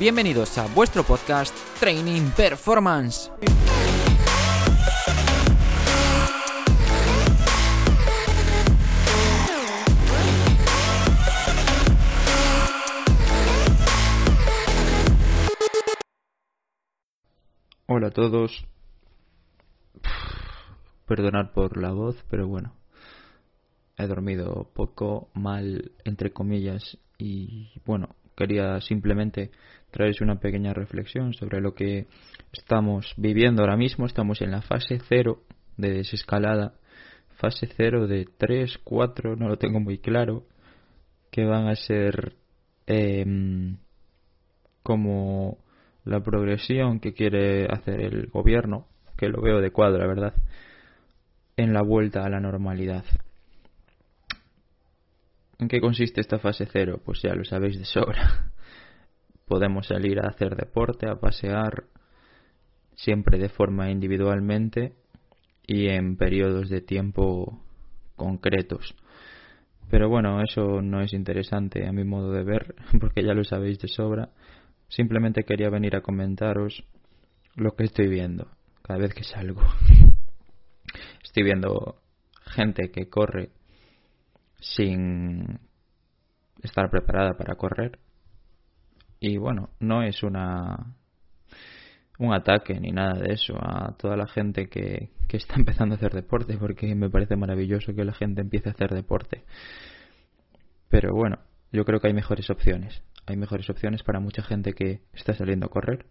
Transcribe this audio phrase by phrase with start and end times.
[0.00, 3.32] Bienvenidos a vuestro podcast Training Performance.
[17.88, 18.64] Hola a todos.
[21.06, 22.72] Perdonad por la voz, pero bueno.
[23.96, 29.50] He dormido poco, mal, entre comillas, y bueno, quería simplemente
[29.90, 32.06] traeros una pequeña reflexión sobre lo que
[32.52, 34.06] estamos viviendo ahora mismo.
[34.06, 35.42] Estamos en la fase cero
[35.76, 36.74] de desescalada,
[37.36, 40.44] fase cero de 3, 4, no lo tengo muy claro,
[41.30, 42.34] que van a ser
[42.86, 43.76] em,
[44.82, 45.58] como
[46.04, 48.86] la progresión que quiere hacer el gobierno,
[49.16, 50.34] que lo veo de cuadro, la verdad,
[51.56, 53.04] en la vuelta a la normalidad.
[55.58, 57.00] ¿En qué consiste esta fase cero?
[57.04, 58.52] Pues ya lo sabéis de sobra.
[59.48, 61.84] Podemos salir a hacer deporte, a pasear,
[62.94, 64.94] siempre de forma individualmente
[65.66, 67.60] y en periodos de tiempo
[68.16, 68.94] concretos.
[69.90, 73.78] Pero bueno, eso no es interesante a mi modo de ver, porque ya lo sabéis
[73.78, 74.30] de sobra.
[74.88, 76.84] Simplemente quería venir a comentaros
[77.54, 78.48] lo que estoy viendo
[78.82, 79.62] cada vez que salgo.
[81.22, 82.00] Estoy viendo
[82.44, 83.50] gente que corre
[84.60, 85.60] sin
[86.62, 87.98] estar preparada para correr.
[89.20, 90.94] Y bueno, no es una
[92.18, 95.98] un ataque ni nada de eso a toda la gente que, que está empezando a
[95.98, 99.44] hacer deporte, porque me parece maravilloso que la gente empiece a hacer deporte.
[100.88, 101.38] Pero bueno,
[101.72, 103.02] yo creo que hay mejores opciones.
[103.26, 106.06] Hay mejores opciones para mucha gente que está saliendo a correr.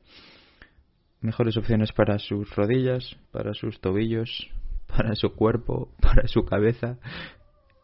[1.20, 4.50] Mejores opciones para sus rodillas, para sus tobillos,
[4.88, 6.98] para su cuerpo, para su cabeza,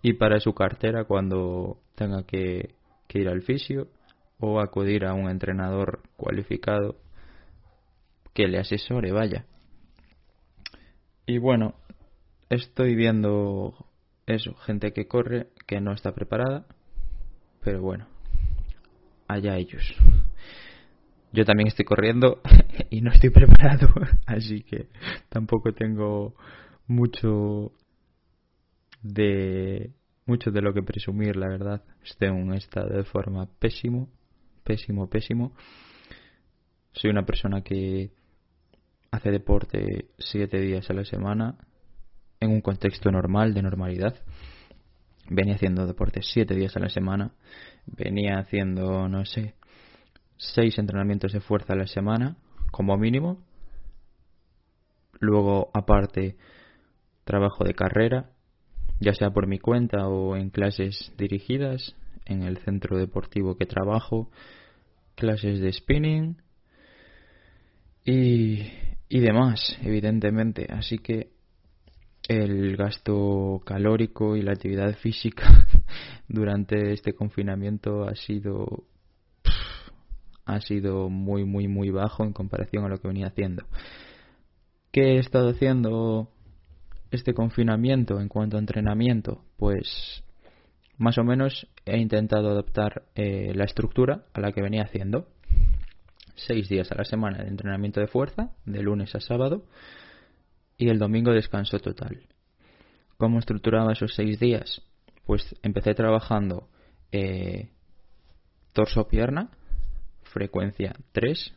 [0.03, 2.75] y para su cartera cuando tenga que,
[3.15, 3.89] ir al fisio
[4.45, 6.97] o acudir a un entrenador cualificado
[8.33, 9.45] que le asesore, vaya.
[11.25, 11.75] Y bueno,
[12.49, 13.73] estoy viendo
[14.25, 16.65] eso, gente que corre, que no está preparada,
[17.61, 18.05] pero bueno,
[19.29, 19.95] allá ellos.
[21.31, 22.41] Yo también estoy corriendo
[22.89, 23.87] y no estoy preparado,
[24.25, 24.89] así que
[25.29, 26.35] tampoco tengo
[26.85, 27.71] mucho
[29.01, 29.93] de
[30.25, 31.81] mucho de lo que presumir, la verdad.
[32.03, 34.09] Estoy en un estado de forma pésimo,
[34.63, 35.53] pésimo, pésimo.
[36.93, 38.11] Soy una persona que
[39.11, 41.57] hace deporte siete días a la semana
[42.39, 44.15] en un contexto normal, de normalidad.
[45.29, 47.31] Venía haciendo deporte siete días a la semana.
[47.85, 49.55] Venía haciendo, no sé,
[50.37, 52.37] seis entrenamientos de fuerza a la semana,
[52.71, 53.43] como mínimo.
[55.19, 56.35] Luego, aparte,
[57.23, 58.31] trabajo de carrera,
[58.99, 61.95] ya sea por mi cuenta o en clases dirigidas
[62.25, 64.29] en el centro deportivo que trabajo,
[65.15, 66.37] clases de spinning
[68.05, 68.63] y,
[69.09, 70.67] y demás, evidentemente.
[70.69, 71.33] Así que
[72.27, 75.67] el gasto calórico y la actividad física
[76.27, 78.85] durante este confinamiento ha sido
[80.45, 83.65] ha sido muy muy muy bajo en comparación a lo que venía haciendo.
[84.91, 86.29] ¿Qué he estado haciendo
[87.11, 89.43] este confinamiento en cuanto a entrenamiento?
[89.57, 90.23] Pues
[90.97, 95.27] más o menos he intentado adaptar eh, la estructura a la que venía haciendo.
[96.35, 99.65] Seis días a la semana de entrenamiento de fuerza, de lunes a sábado,
[100.77, 102.23] y el domingo descanso total.
[103.17, 104.81] ¿Cómo estructuraba esos seis días?
[105.25, 106.67] Pues empecé trabajando
[107.11, 107.69] eh,
[108.73, 109.51] torso-pierna,
[110.23, 111.53] frecuencia 3,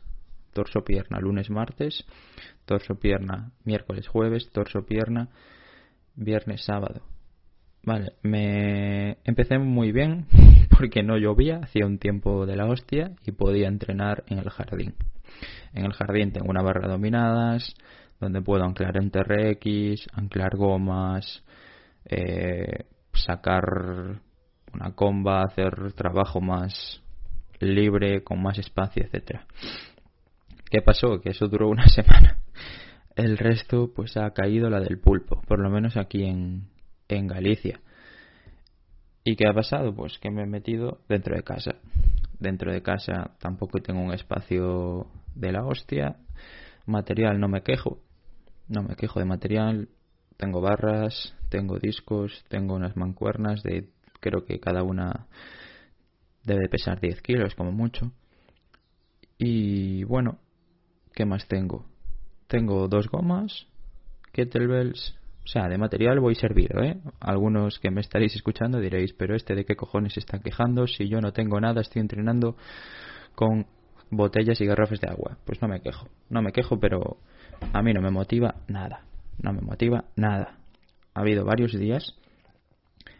[0.53, 2.05] torso-pierna lunes-martes,
[2.65, 5.29] torso-pierna miércoles-jueves, torso-pierna
[6.15, 7.01] viernes-sábado.
[7.87, 10.25] Vale, me empecé muy bien
[10.77, 14.95] porque no llovía, hacía un tiempo de la hostia y podía entrenar en el jardín.
[15.71, 17.73] En el jardín tengo una barra dominadas
[18.19, 21.45] donde puedo anclar en TRX, anclar gomas,
[22.03, 23.63] eh, sacar
[24.73, 27.01] una comba, hacer trabajo más
[27.61, 29.45] libre, con más espacio, etcétera.
[30.69, 31.21] ¿Qué pasó?
[31.21, 32.39] Que eso duró una semana.
[33.15, 36.67] El resto pues ha caído la del pulpo, por lo menos aquí en,
[37.07, 37.81] en Galicia.
[39.23, 39.93] ¿Y qué ha pasado?
[39.93, 41.75] Pues que me he metido dentro de casa.
[42.39, 46.17] Dentro de casa tampoco tengo un espacio de la hostia.
[46.85, 47.99] Material no me quejo.
[48.67, 49.89] No me quejo de material.
[50.37, 53.89] Tengo barras, tengo discos, tengo unas mancuernas de
[54.19, 55.27] creo que cada una
[56.43, 58.11] debe pesar 10 kilos como mucho.
[59.37, 60.39] Y bueno,
[61.17, 61.83] ¿Qué más tengo?
[62.45, 63.65] Tengo dos gomas,
[64.33, 65.15] kettlebells,
[65.47, 66.97] o sea, de material voy servido, ¿eh?
[67.21, 71.07] Algunos que me estaréis escuchando diréis, pero este de qué cojones se está quejando si
[71.07, 72.57] yo no tengo nada, estoy entrenando
[73.33, 73.65] con
[74.11, 75.37] botellas y garrafas de agua.
[75.45, 77.15] Pues no me quejo, no me quejo, pero
[77.71, 79.05] a mí no me motiva nada,
[79.41, 80.57] no me motiva nada.
[81.13, 82.13] Ha habido varios días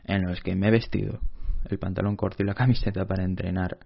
[0.03, 1.21] en los que me he vestido
[1.69, 3.77] el pantalón corto y la camiseta para entrenar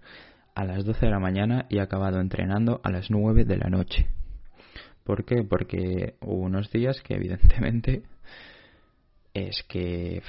[0.56, 3.70] a las 12 de la mañana y he acabado entrenando a las 9 de la
[3.70, 4.08] noche.
[5.04, 5.44] ¿Por qué?
[5.44, 8.02] Porque hubo unos días que evidentemente
[9.34, 10.22] es que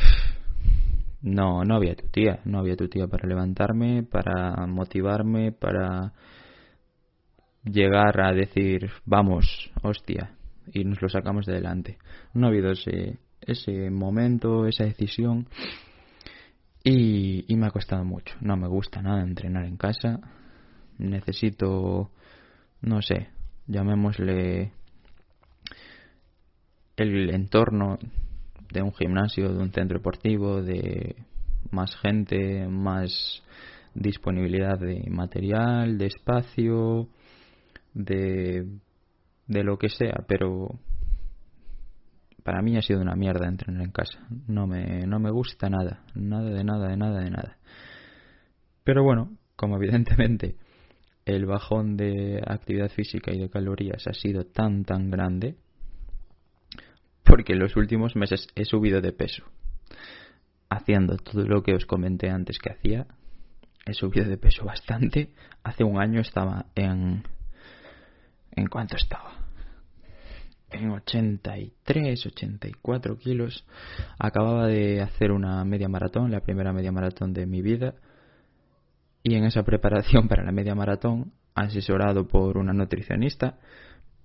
[1.22, 6.14] no, no había tu tía, no había tu tía para levantarme, para motivarme, para
[7.64, 10.36] llegar a decir, vamos, hostia,
[10.72, 11.98] y nos lo sacamos de delante.
[12.34, 15.48] No ha habido ese, ese momento, esa decisión,
[16.84, 18.36] y, y me ha costado mucho.
[18.42, 20.20] No me gusta nada entrenar en casa.
[20.98, 22.12] Necesito,
[22.82, 23.30] no sé,
[23.68, 24.74] llamémosle
[26.98, 27.98] el entorno
[28.74, 31.16] de un gimnasio, de un centro deportivo, de
[31.72, 33.44] más gente, más
[33.94, 37.08] disponibilidad de material, de espacio,
[37.94, 38.66] de,
[39.48, 40.80] de lo que sea, pero
[42.44, 44.20] para mí ha sido una mierda entrenar en casa.
[44.48, 47.58] No me, no me gusta nada, nada de nada, de nada, de nada.
[48.84, 50.56] Pero bueno, como evidentemente
[51.25, 55.56] el bajón de actividad física y de calorías ha sido tan, tan grande,
[57.24, 59.44] porque en los últimos meses he subido de peso.
[60.70, 63.08] Haciendo todo lo que os comenté antes que hacía,
[63.86, 65.30] he subido de peso bastante.
[65.64, 67.24] Hace un año estaba en...
[68.56, 69.31] ¿En cuánto estaba?
[70.70, 73.66] En 83, 84 kilos.
[74.20, 77.96] Acababa de hacer una media maratón, la primera media maratón de mi vida.
[79.24, 83.58] Y en esa preparación para la media maratón, asesorado por una nutricionista,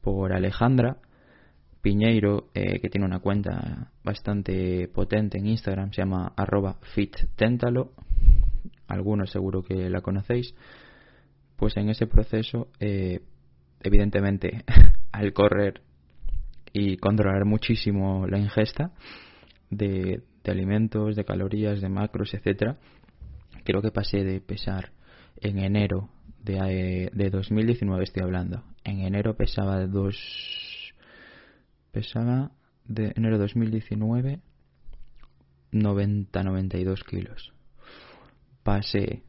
[0.00, 0.99] por Alejandra,
[1.81, 7.93] Piñeiro, eh, que tiene una cuenta bastante potente en Instagram, se llama arroba fittentalo,
[8.89, 10.55] algunos seguro que la conocéis,
[11.57, 13.21] pues en ese proceso, eh,
[13.81, 14.65] evidentemente,
[15.13, 15.83] al correr
[16.73, 18.93] y controlar muchísimo la ingesta
[19.71, 22.79] de, alimentos, de calorías, de macros, etcétera,
[23.65, 24.93] creo que pasé de pesar
[25.41, 26.09] en enero
[26.43, 28.65] de, de 2019 estoy hablando.
[28.83, 30.17] En enero pesaba dos
[31.99, 32.53] pesaba
[32.85, 34.41] de enero de 2019
[35.73, 37.53] 90-92 kilos.
[38.62, 39.25] Pasé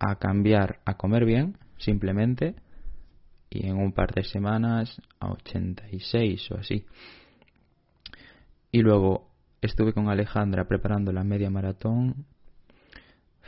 [0.00, 2.56] a cambiar a comer bien, simplemente,
[3.50, 6.84] y en un par de semanas a 86 o así.
[8.72, 9.30] Y luego
[9.62, 12.26] estuve con Alejandra preparando la media maratón,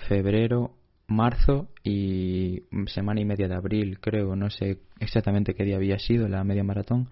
[0.09, 0.77] febrero,
[1.09, 6.29] marzo y semana y media de abril, creo, no sé exactamente qué día había sido
[6.29, 7.09] la media maratón.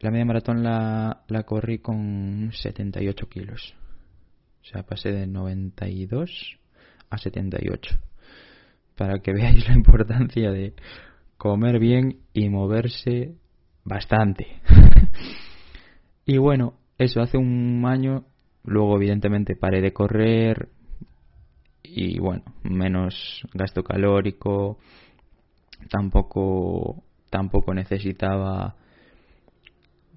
[0.00, 3.74] La media maratón la, corrí con 78 kilos.
[4.62, 6.58] O sea, pasé de 92
[7.10, 7.98] a 78.
[8.96, 10.74] Para que veáis la importancia de
[11.36, 13.34] comer bien y moverse
[13.84, 14.60] bastante.
[16.26, 18.24] y bueno, eso hace un año.
[18.64, 20.68] Luego, evidentemente, paré de correr,
[21.82, 24.78] y bueno, menos gasto calórico,
[25.88, 28.76] tampoco tampoco necesitaba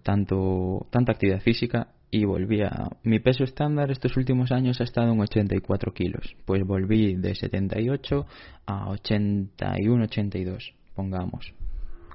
[0.04, 5.12] tanto tanta actividad física y volví a mi peso estándar estos últimos años ha estado
[5.14, 8.26] en 84 kilos pues volví de 78
[8.66, 11.54] a 81 82 pongamos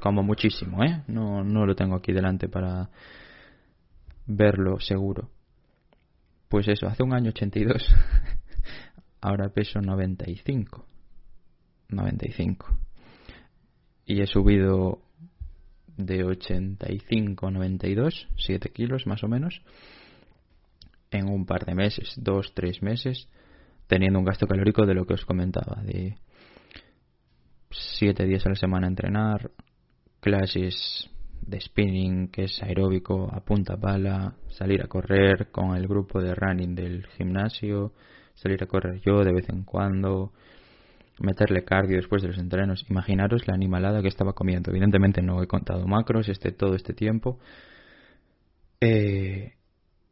[0.01, 2.91] como muchísimo eh no no lo tengo aquí delante para
[4.27, 5.31] verlo seguro
[6.49, 7.83] pues eso hace un año 82
[9.27, 10.87] ahora peso 95.
[11.89, 12.79] 95.
[14.07, 15.01] Y he subido
[15.97, 19.63] de 85 a 92, 7 kilos más o menos,
[21.11, 23.29] en un par de meses, 2, 3 meses,
[23.87, 26.17] teniendo un gasto calórico de lo que os comentaba, de
[27.71, 29.51] 7 días a la semana entrenar,
[30.21, 31.09] clases
[31.43, 33.77] de spinning, que es aeróbico a punta
[34.49, 37.93] salir a correr con el grupo de running del gimnasio,
[38.35, 40.33] salir a correr yo de vez en cuando,
[41.21, 42.85] meterle cardio después de los entrenos.
[42.89, 44.71] Imaginaros la animalada que estaba comiendo.
[44.71, 47.39] Evidentemente no he contado macros este todo este tiempo.
[48.81, 49.55] Eh,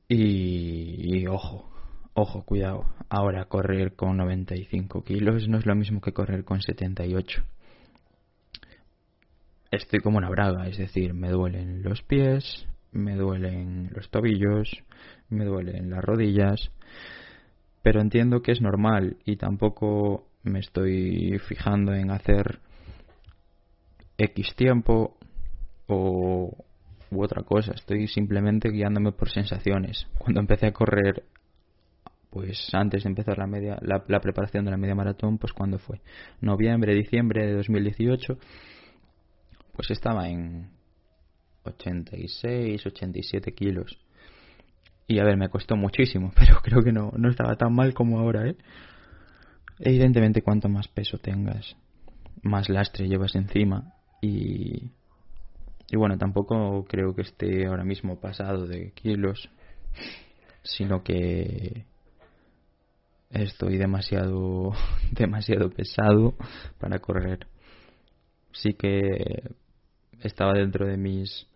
[0.08, 1.70] y, y, ojo,
[2.14, 2.86] ojo, cuidado.
[3.08, 7.42] Ahora correr con 95 kilos no es lo mismo que correr con 78.
[9.70, 14.70] Estoy como una braga, es decir, me duelen los pies, me duelen los tobillos,
[15.28, 16.70] me duelen las rodillas
[17.84, 22.60] pero entiendo que es normal y tampoco me estoy fijando en hacer
[24.16, 25.16] X tiempo
[25.86, 26.64] o
[27.10, 30.06] u otra cosa, estoy simplemente guiándome por sensaciones.
[30.18, 31.24] Cuando empecé a correr
[32.30, 36.00] pues antes de empezar la media la, preparación de la media maratón pues cuando fue
[36.40, 38.36] noviembre diciembre de 2018
[39.72, 40.70] pues estaba en
[41.62, 43.98] 86 87 kilos.
[45.06, 48.18] Y a ver me costó muchísimo pero creo que no no estaba tan mal como
[48.18, 48.56] ahora eh
[49.78, 51.76] evidentemente cuanto más peso tengas
[52.42, 53.94] más lastre llevas encima.
[54.20, 54.90] Y
[55.90, 59.50] y bueno tampoco creo que esté ahora mismo pasado de kilos
[60.62, 61.84] sino que
[63.30, 64.72] estoy demasiado
[65.12, 66.34] demasiado pesado
[66.78, 67.46] para correr.
[68.52, 69.50] Sí que
[70.20, 71.46] estaba dentro de mis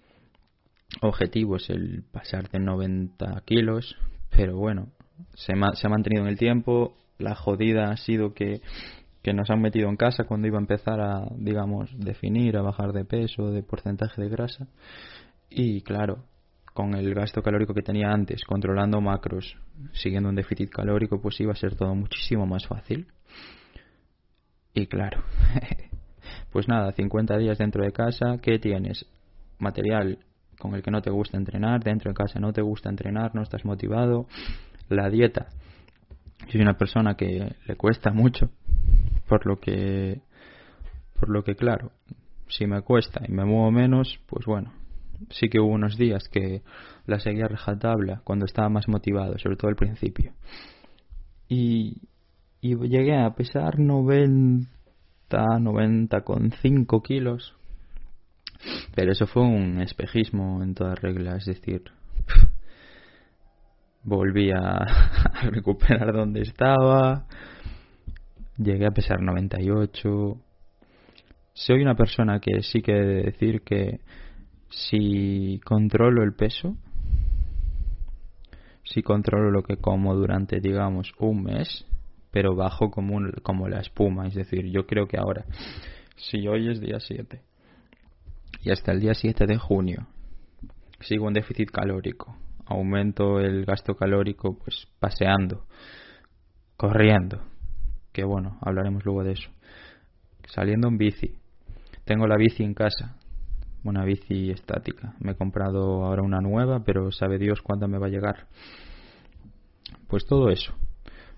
[1.01, 3.97] objetivos el pasar de 90 kilos
[4.31, 4.89] pero bueno
[5.35, 8.61] se, se ha mantenido en el tiempo la jodida ha sido que
[9.23, 12.93] que nos han metido en casa cuando iba a empezar a, digamos, definir, a bajar
[12.93, 14.69] de peso, de porcentaje de grasa.
[15.51, 16.25] Y claro,
[16.73, 19.57] con el gasto calórico que tenía antes, controlando macros,
[19.93, 23.09] siguiendo un déficit calórico, pues iba a ser todo muchísimo más fácil.
[24.73, 25.23] Y claro,
[26.53, 29.05] pues nada, 50 días dentro de casa, ¿qué tienes?
[29.59, 30.19] Material
[30.59, 33.43] con el que no te gusta entrenar, dentro de casa no te gusta entrenar, no
[33.43, 34.27] estás motivado,
[34.89, 35.49] la dieta.
[36.47, 38.51] Soy una persona que le cuesta mucho,
[39.29, 40.23] por lo que
[41.19, 41.91] por lo que claro,
[42.49, 44.73] si me cuesta y me muevo menos, pues bueno,
[45.31, 46.63] sí que hubo unos días que
[47.07, 50.33] la seguía rajatabla cuando estaba más motivado, sobre todo al principio.
[51.49, 52.03] Y,
[52.61, 54.69] y llegué a pesar 90,
[55.29, 57.55] 90,5 kilos.
[58.95, 61.83] Pero eso fue un espejismo en toda regla, es decir,
[64.09, 64.87] volví a,
[65.51, 67.27] recuperar donde estaba,
[68.57, 70.37] llegué a pesar 98.
[71.53, 74.01] Soy una persona que sí que he de decir que
[74.71, 76.77] si controlo el peso,
[78.85, 81.87] si controlo lo que como durante, digamos, un mes,
[82.31, 84.27] pero bajo como, un, como la espuma.
[84.29, 85.45] Es decir, yo creo que ahora,
[86.17, 87.41] si hoy es día 7
[88.63, 90.07] y hasta el día 7 de junio
[91.01, 92.37] sigo un déficit calórico,
[92.69, 95.67] aumento el gasto calórico pues paseando,
[96.77, 97.43] corriendo,
[98.13, 99.51] que bueno, hablaremos luego de eso.
[100.47, 101.35] Saliendo en bici,
[102.05, 103.17] tengo la bici en casa,
[103.85, 105.15] una bici estática.
[105.21, 108.47] Me he comprado ahora una nueva, pero sabe Dios cuándo me va a llegar.
[110.07, 110.75] Pues todo eso.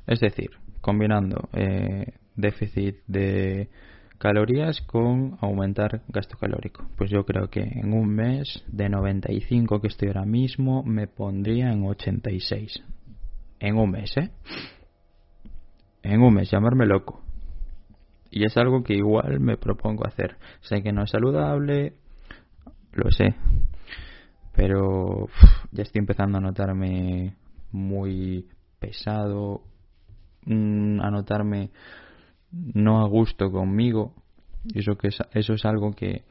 [0.07, 3.69] Es decir, combinando eh, déficit de
[4.21, 6.87] calorías con aumentar gasto calórico.
[6.99, 11.73] Pues yo creo que en un mes de 95 que estoy ahora mismo me pondría
[11.73, 12.83] en 86.
[13.61, 14.31] En un mes, ¿eh?
[16.03, 17.23] En un mes, llamarme loco.
[18.31, 20.37] Y es algo que igual me propongo hacer.
[20.61, 21.95] Sé que no es saludable,
[22.93, 23.35] lo sé.
[24.55, 25.29] Pero
[25.73, 27.37] ya estoy empezando a notarme
[27.73, 28.47] muy
[28.79, 29.63] pesado,
[30.45, 31.71] mm, a notarme
[32.53, 34.15] no a gusto conmigo.
[34.75, 36.25] Eso, que es, eso es algo que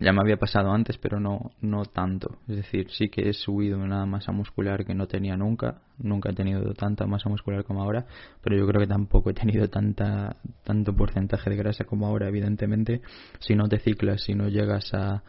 [0.00, 2.38] ya me había pasado antes, pero no, no tanto.
[2.46, 5.82] Es decir, sí que he subido una masa muscular que no tenía nunca.
[5.98, 8.06] Nunca he tenido tanta masa muscular como ahora,
[8.40, 13.00] pero yo creo que tampoco he tenido tanta, tanto porcentaje de grasa como ahora, evidentemente.
[13.40, 15.24] Si no te ciclas, si no llegas a,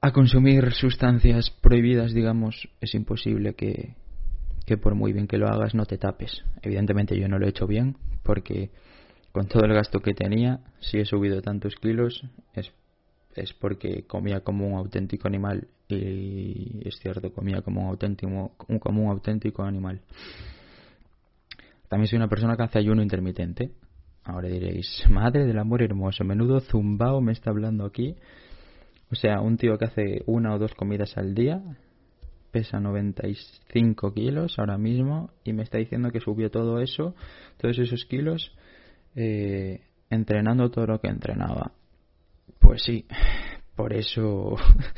[0.00, 3.96] a consumir sustancias prohibidas, digamos, es imposible que,
[4.66, 6.42] que por muy bien que lo hagas no te tapes.
[6.62, 8.70] Evidentemente yo no lo he hecho bien porque
[9.32, 12.72] con todo el gasto que tenía, si he subido tantos kilos es,
[13.34, 19.02] es porque comía como un auténtico animal y es cierto, comía como un auténtico, como
[19.02, 20.00] un auténtico animal.
[21.88, 23.70] También soy una persona que hace ayuno intermitente.
[24.24, 28.16] Ahora diréis, madre del amor hermoso, menudo zumbao me está hablando aquí.
[29.12, 31.62] O sea, un tío que hace una o dos comidas al día,
[32.54, 37.16] pesa 95 kilos ahora mismo y me está diciendo que subió todo eso,
[37.56, 38.56] todos esos kilos,
[39.16, 41.72] eh, entrenando todo lo que entrenaba.
[42.60, 43.06] Pues sí,
[43.74, 44.54] por eso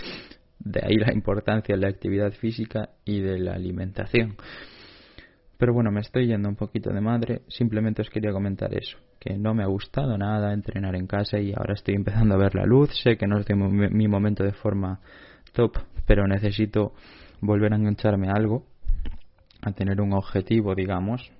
[0.59, 4.37] de ahí la importancia de la actividad física y de la alimentación.
[5.57, 9.39] Pero bueno, me estoy yendo un poquito de madre, simplemente os quería comentar eso, que
[9.39, 12.67] no me ha gustado nada entrenar en casa y ahora estoy empezando a ver la
[12.67, 15.01] luz, sé que no es de mi momento de forma
[15.55, 16.93] top, pero necesito
[17.41, 18.65] volver a engancharme a algo,
[19.63, 21.31] a tener un objetivo, digamos,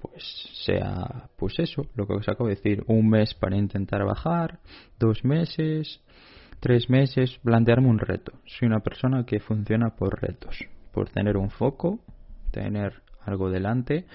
[0.00, 0.22] pues
[0.64, 4.60] sea, pues eso, lo que os acabo de decir, un mes para intentar bajar,
[4.98, 6.00] dos meses,
[6.60, 8.32] tres meses, plantearme un reto.
[8.44, 10.58] Soy una persona que funciona por retos,
[10.92, 12.00] por tener un foco,
[12.50, 14.06] tener algo delante,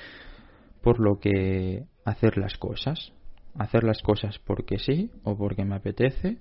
[0.82, 3.14] por lo que hacer las cosas.
[3.58, 6.38] Hacer las cosas porque sí o porque me apetece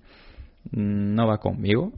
[0.71, 1.93] no va conmigo.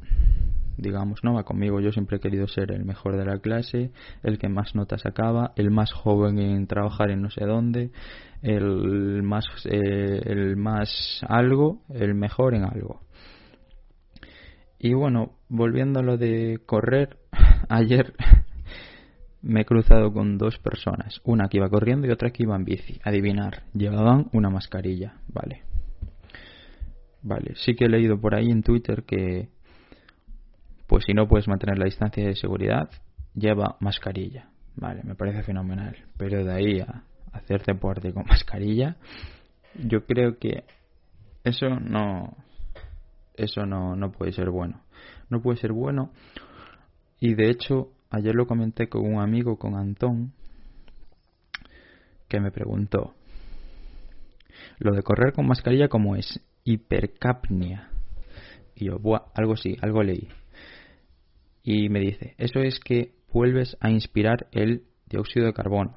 [0.76, 1.80] Digamos, no va conmigo.
[1.80, 5.52] Yo siempre he querido ser el mejor de la clase, el que más notas sacaba,
[5.56, 7.90] el más joven en trabajar en no sé dónde,
[8.42, 13.00] el más, eh, el más algo, el mejor en algo.
[14.78, 17.18] Y bueno, volviendo a lo de correr,
[17.68, 18.14] ayer
[19.42, 22.64] me he cruzado con dos personas, una que iba corriendo y otra que iba en
[22.64, 23.00] bici.
[23.04, 25.62] Adivinar, llevaban una mascarilla, vale.
[27.22, 29.48] Vale, sí que he leído por ahí en Twitter que
[30.92, 32.90] pues si no puedes mantener la distancia de seguridad,
[33.34, 34.50] lleva mascarilla.
[34.76, 35.96] Vale, me parece fenomenal.
[36.18, 38.96] Pero de ahí a hacer deporte con mascarilla,
[39.74, 40.64] yo creo que
[41.44, 42.36] eso no
[43.34, 44.82] eso no, no puede ser bueno.
[45.30, 46.10] No puede ser bueno.
[47.18, 50.34] Y de hecho, ayer lo comenté con un amigo, con Antón,
[52.28, 53.14] que me preguntó,
[54.78, 56.38] lo de correr con mascarilla, ¿cómo es?
[56.64, 57.88] Hipercapnia.
[58.74, 60.28] Y yo, Buah, algo sí, algo leí
[61.62, 65.96] y me dice, eso es que vuelves a inspirar el dióxido de carbono.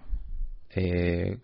[0.69, 1.37] Eh,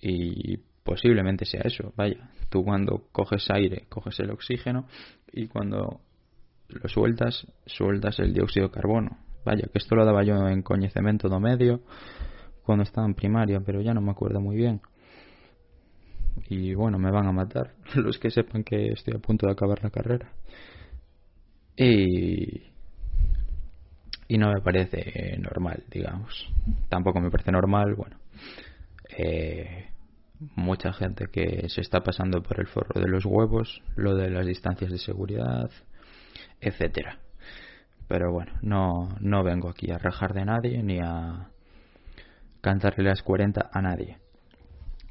[0.00, 4.86] y posiblemente sea eso, vaya, tú cuando coges aire, coges el oxígeno
[5.32, 6.00] y cuando
[6.68, 9.18] lo sueltas, sueltas el dióxido de carbono.
[9.44, 11.80] Vaya, que esto lo daba yo en conocimiento do medio
[12.62, 14.80] cuando estaba en primaria, pero ya no me acuerdo muy bien.
[16.48, 19.82] Y bueno, me van a matar los que sepan que estoy a punto de acabar
[19.82, 20.32] la carrera.
[21.76, 22.62] Y
[24.28, 26.48] y no me parece normal, digamos.
[26.88, 28.18] Tampoco me parece normal, bueno,
[29.16, 29.88] eh,
[30.54, 34.46] mucha gente que se está pasando por el forro de los huevos, lo de las
[34.46, 35.70] distancias de seguridad,
[36.60, 37.18] etcétera.
[38.06, 41.48] Pero bueno, no, no vengo aquí a rajar de nadie ni a
[42.60, 44.18] cantarle las 40 a nadie.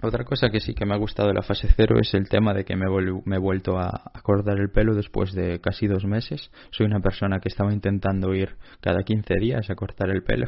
[0.02, 2.54] Otra cosa que sí que me ha gustado de la fase cero es el tema
[2.54, 6.52] de que me, he vuelto a, cortar el pelo después de casi dos meses.
[6.70, 10.48] Soy una persona que estaba intentando ir cada 15 días a cortar el pelo.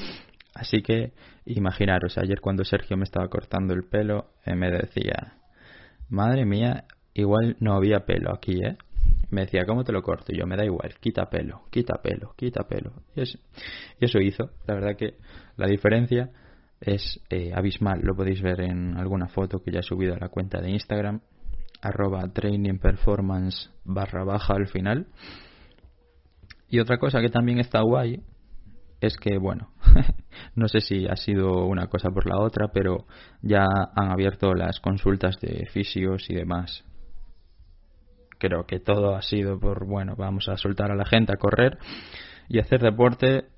[0.54, 1.12] Así que
[1.46, 5.38] imaginaros, ayer cuando Sergio me estaba cortando el pelo, eh, me decía,
[6.10, 8.76] madre mía, igual no había pelo aquí, ¿eh?
[9.30, 10.34] Me decía, ¿cómo te lo corto?
[10.34, 12.92] Y yo, me da igual, quita pelo, quita pelo, quita pelo.
[13.16, 14.50] y eso hizo.
[14.66, 15.14] La verdad que
[15.56, 16.30] la diferencia
[16.82, 18.00] es eh, abismal.
[18.02, 21.20] Lo podéis ver en alguna foto que ya he subido a la cuenta de Instagram,
[21.80, 22.22] arroba
[23.84, 25.06] barra baja al final.
[26.68, 28.22] Y otra cosa que también está guay
[29.00, 29.72] es que, bueno,
[30.54, 33.06] no sé si ha sido una cosa por la otra, pero
[33.42, 36.84] ya han abierto las consultas de fisios y demás.
[38.38, 41.78] Creo que todo ha sido por, bueno, vamos a soltar a la gente a correr
[42.48, 43.51] y hacer deporte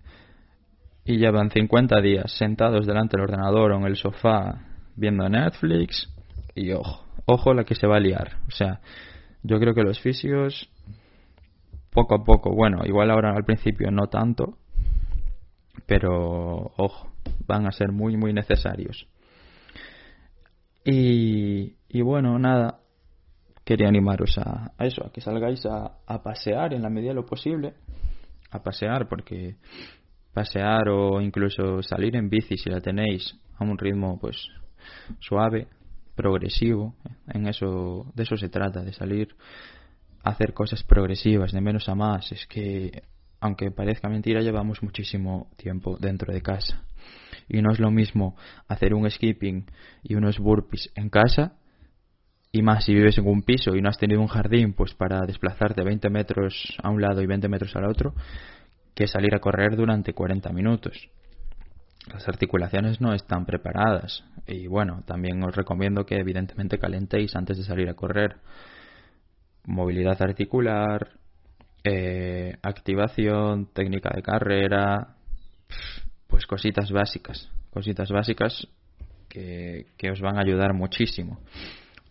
[1.04, 4.60] y llevan 50 días sentados delante del ordenador o en el sofá
[4.96, 6.10] viendo Netflix
[6.54, 8.38] y ojo, ojo la que se va a liar.
[8.48, 8.80] O sea,
[9.42, 10.70] yo creo que los fisios
[11.90, 14.56] poco a poco, bueno, igual ahora al principio no tanto,
[15.86, 17.12] pero ojo,
[17.46, 19.06] van a ser muy muy necesarios.
[20.84, 22.80] Y, y bueno, nada,
[23.64, 27.16] quería animaros a, a eso, a que salgáis a, a pasear en la medida de
[27.16, 27.74] lo posible,
[28.50, 29.56] a pasear porque
[30.34, 34.36] pasear o incluso salir en bici si la tenéis a un ritmo pues
[35.20, 35.68] suave,
[36.14, 36.94] progresivo,
[37.28, 39.34] en eso de eso se trata, de salir
[40.22, 43.02] a hacer cosas progresivas, de menos a más, es que
[43.40, 46.82] aunque parezca mentira, llevamos muchísimo tiempo dentro de casa.
[47.46, 48.36] Y no es lo mismo
[48.68, 49.66] hacer un skipping
[50.02, 51.58] y unos burpees en casa
[52.50, 55.26] y más si vives en un piso y no has tenido un jardín pues para
[55.26, 58.14] desplazarte 20 metros a un lado y 20 metros al otro
[58.94, 61.08] que salir a correr durante 40 minutos.
[62.12, 67.64] Las articulaciones no están preparadas y bueno, también os recomiendo que evidentemente calentéis antes de
[67.64, 68.36] salir a correr.
[69.64, 71.12] Movilidad articular,
[71.82, 75.16] eh, activación, técnica de carrera,
[76.26, 78.68] pues cositas básicas, cositas básicas
[79.28, 81.40] que, que os van a ayudar muchísimo.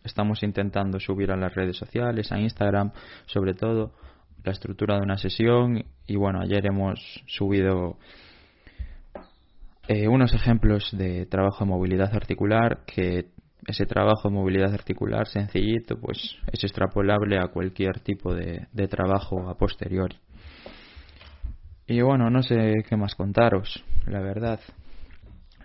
[0.04, 2.92] Estamos intentando subir a las redes sociales, a Instagram,
[3.28, 3.94] sobre todo,
[4.44, 7.98] la estructura de una sesión y bueno, ayer hemos subido
[9.88, 13.28] eh, unos ejemplos de trabajo de movilidad articular que
[13.66, 19.50] ese trabajo de movilidad articular sencillito pues es extrapolable a cualquier tipo de, de trabajo
[19.50, 20.18] a posteriori.
[21.88, 24.60] Y bueno, no sé qué más contaros, la verdad.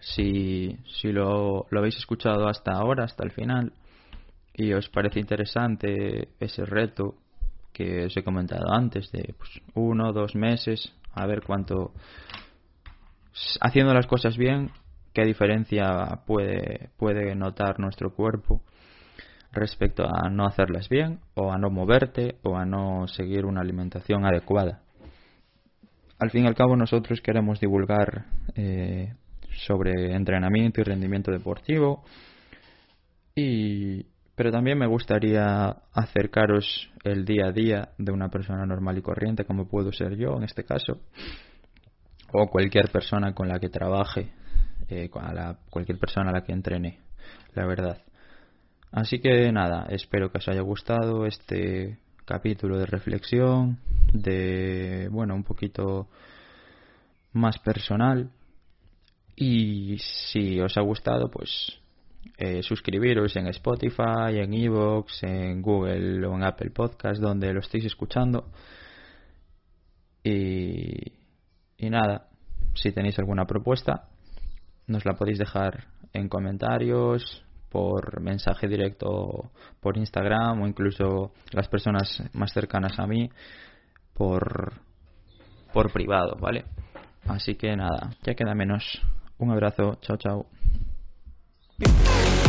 [0.00, 3.72] Si, si lo, lo habéis escuchado hasta ahora, hasta el final,
[4.54, 7.14] y os parece interesante ese reto
[7.78, 11.92] que os he comentado antes, de pues, uno dos meses, a ver cuánto.
[13.60, 14.72] Haciendo las cosas bien,
[15.14, 18.62] qué diferencia puede, puede notar nuestro cuerpo
[19.52, 24.26] respecto a no hacerlas bien o a no moverte o a no seguir una alimentación
[24.26, 24.82] adecuada.
[26.18, 28.24] Al fin y al cabo nosotros queremos divulgar
[28.56, 29.14] eh,
[29.52, 32.02] sobre entrenamiento y rendimiento deportivo
[33.36, 34.04] y
[34.38, 39.44] pero también me gustaría acercaros el día a día de una persona normal y corriente
[39.44, 41.00] como puedo ser yo en este caso
[42.30, 44.30] o cualquier persona con la que trabaje
[44.88, 47.00] eh, cualquier persona a la que entrene
[47.54, 48.00] la verdad.
[48.92, 53.80] Así que nada espero que os haya gustado este capítulo de reflexión
[54.12, 56.06] de bueno un poquito
[57.32, 58.30] más personal.
[59.34, 61.80] Y si os ha gustado, pues
[62.36, 67.84] eh, suscribiros en Spotify, en Evox, en Google o en Apple Podcast, donde lo estéis
[67.84, 68.50] escuchando.
[70.22, 71.12] Y,
[71.78, 72.28] y nada,
[72.74, 74.08] si tenéis alguna propuesta,
[74.86, 79.50] nos la podéis dejar en comentarios, por mensaje directo
[79.80, 83.30] por Instagram o incluso las personas más cercanas a mí
[84.14, 84.72] por,
[85.72, 86.64] por privado, ¿vale?
[87.26, 89.00] Así que nada, ya queda menos.
[89.38, 90.57] Un abrazo, chao, chao.
[91.80, 92.47] Peace.